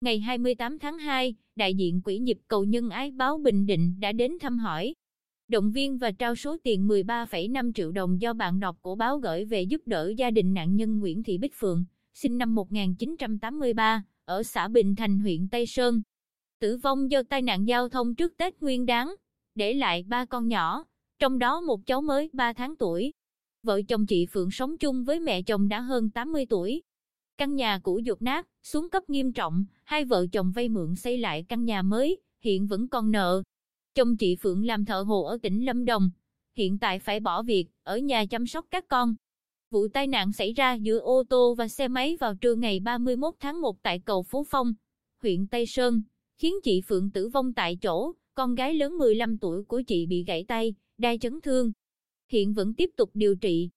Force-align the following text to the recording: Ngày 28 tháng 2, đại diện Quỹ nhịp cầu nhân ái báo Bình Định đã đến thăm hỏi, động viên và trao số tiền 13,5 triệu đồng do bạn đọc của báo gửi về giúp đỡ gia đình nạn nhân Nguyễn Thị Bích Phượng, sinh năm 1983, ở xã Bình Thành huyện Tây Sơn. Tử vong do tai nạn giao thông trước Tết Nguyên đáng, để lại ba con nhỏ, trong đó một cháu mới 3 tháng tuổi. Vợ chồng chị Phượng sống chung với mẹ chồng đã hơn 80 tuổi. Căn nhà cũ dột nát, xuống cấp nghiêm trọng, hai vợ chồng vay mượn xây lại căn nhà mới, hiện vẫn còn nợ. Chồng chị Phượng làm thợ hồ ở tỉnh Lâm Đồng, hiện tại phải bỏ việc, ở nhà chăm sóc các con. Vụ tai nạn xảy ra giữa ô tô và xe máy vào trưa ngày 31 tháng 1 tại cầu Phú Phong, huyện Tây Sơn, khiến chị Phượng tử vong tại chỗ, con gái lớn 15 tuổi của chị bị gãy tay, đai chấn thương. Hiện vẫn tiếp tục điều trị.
Ngày 0.00 0.20
28 0.20 0.78
tháng 0.78 0.98
2, 0.98 1.34
đại 1.56 1.74
diện 1.74 2.02
Quỹ 2.02 2.18
nhịp 2.18 2.38
cầu 2.48 2.64
nhân 2.64 2.90
ái 2.90 3.10
báo 3.10 3.38
Bình 3.38 3.66
Định 3.66 4.00
đã 4.00 4.12
đến 4.12 4.32
thăm 4.40 4.58
hỏi, 4.58 4.94
động 5.48 5.70
viên 5.70 5.98
và 5.98 6.10
trao 6.10 6.34
số 6.34 6.56
tiền 6.62 6.88
13,5 6.88 7.72
triệu 7.72 7.92
đồng 7.92 8.20
do 8.20 8.32
bạn 8.32 8.60
đọc 8.60 8.76
của 8.80 8.94
báo 8.94 9.18
gửi 9.18 9.44
về 9.44 9.62
giúp 9.62 9.82
đỡ 9.86 10.12
gia 10.16 10.30
đình 10.30 10.54
nạn 10.54 10.76
nhân 10.76 10.98
Nguyễn 10.98 11.22
Thị 11.22 11.38
Bích 11.38 11.54
Phượng, 11.54 11.84
sinh 12.14 12.38
năm 12.38 12.54
1983, 12.54 14.02
ở 14.24 14.42
xã 14.42 14.68
Bình 14.68 14.94
Thành 14.96 15.18
huyện 15.18 15.48
Tây 15.48 15.66
Sơn. 15.66 16.02
Tử 16.60 16.76
vong 16.76 17.10
do 17.10 17.22
tai 17.22 17.42
nạn 17.42 17.68
giao 17.68 17.88
thông 17.88 18.14
trước 18.14 18.36
Tết 18.36 18.60
Nguyên 18.60 18.86
đáng, 18.86 19.14
để 19.54 19.74
lại 19.74 20.02
ba 20.02 20.24
con 20.24 20.48
nhỏ, 20.48 20.84
trong 21.18 21.38
đó 21.38 21.60
một 21.60 21.86
cháu 21.86 22.00
mới 22.00 22.30
3 22.32 22.52
tháng 22.52 22.76
tuổi. 22.76 23.12
Vợ 23.62 23.82
chồng 23.88 24.06
chị 24.06 24.26
Phượng 24.26 24.50
sống 24.50 24.78
chung 24.78 25.04
với 25.04 25.20
mẹ 25.20 25.42
chồng 25.42 25.68
đã 25.68 25.80
hơn 25.80 26.10
80 26.10 26.46
tuổi. 26.46 26.82
Căn 27.38 27.54
nhà 27.54 27.78
cũ 27.82 27.98
dột 27.98 28.22
nát, 28.22 28.48
xuống 28.62 28.90
cấp 28.90 29.10
nghiêm 29.10 29.32
trọng, 29.32 29.64
hai 29.84 30.04
vợ 30.04 30.26
chồng 30.32 30.52
vay 30.54 30.68
mượn 30.68 30.96
xây 30.96 31.18
lại 31.18 31.44
căn 31.48 31.64
nhà 31.64 31.82
mới, 31.82 32.16
hiện 32.40 32.66
vẫn 32.66 32.88
còn 32.88 33.10
nợ. 33.10 33.42
Chồng 33.94 34.16
chị 34.16 34.36
Phượng 34.36 34.64
làm 34.64 34.84
thợ 34.84 35.02
hồ 35.02 35.24
ở 35.24 35.38
tỉnh 35.42 35.64
Lâm 35.64 35.84
Đồng, 35.84 36.10
hiện 36.56 36.78
tại 36.78 36.98
phải 36.98 37.20
bỏ 37.20 37.42
việc, 37.42 37.66
ở 37.82 37.98
nhà 37.98 38.26
chăm 38.26 38.46
sóc 38.46 38.66
các 38.70 38.88
con. 38.88 39.14
Vụ 39.70 39.88
tai 39.88 40.06
nạn 40.06 40.32
xảy 40.32 40.52
ra 40.52 40.74
giữa 40.74 40.98
ô 40.98 41.24
tô 41.28 41.54
và 41.54 41.68
xe 41.68 41.88
máy 41.88 42.16
vào 42.16 42.34
trưa 42.34 42.54
ngày 42.54 42.80
31 42.80 43.34
tháng 43.40 43.60
1 43.60 43.82
tại 43.82 43.98
cầu 44.04 44.22
Phú 44.22 44.44
Phong, 44.48 44.74
huyện 45.22 45.46
Tây 45.46 45.66
Sơn, 45.66 46.02
khiến 46.38 46.54
chị 46.64 46.80
Phượng 46.86 47.10
tử 47.10 47.28
vong 47.28 47.52
tại 47.52 47.76
chỗ, 47.76 48.12
con 48.34 48.54
gái 48.54 48.74
lớn 48.74 48.98
15 48.98 49.38
tuổi 49.38 49.62
của 49.64 49.82
chị 49.86 50.06
bị 50.06 50.24
gãy 50.24 50.44
tay, 50.48 50.74
đai 50.98 51.18
chấn 51.18 51.40
thương. 51.40 51.72
Hiện 52.28 52.52
vẫn 52.52 52.74
tiếp 52.74 52.90
tục 52.96 53.10
điều 53.14 53.36
trị. 53.36 53.70